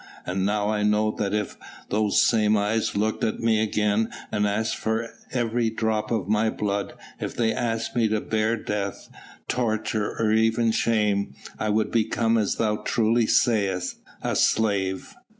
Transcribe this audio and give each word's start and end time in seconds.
And 0.25 0.47
now 0.47 0.67
I 0.69 0.81
know 0.81 1.11
that 1.19 1.31
if 1.31 1.57
those 1.89 2.19
same 2.19 2.57
eyes 2.57 2.97
looked 2.97 3.23
at 3.23 3.39
me 3.39 3.61
again 3.61 4.09
and 4.31 4.47
asked 4.47 4.77
for 4.77 5.13
every 5.31 5.69
drop 5.69 6.09
of 6.09 6.27
my 6.27 6.49
blood, 6.49 6.93
if 7.19 7.35
they 7.35 7.53
asked 7.53 7.95
me 7.95 8.07
to 8.07 8.19
bear 8.19 8.57
death, 8.57 9.09
torture, 9.47 10.17
or 10.19 10.31
even 10.31 10.71
shame, 10.71 11.35
I 11.59 11.69
would 11.69 11.91
become 11.91 12.39
as 12.39 12.55
thou 12.55 12.77
truly 12.77 13.27
sayest 13.27 13.97
a 14.23 14.35
slave." 14.35 15.13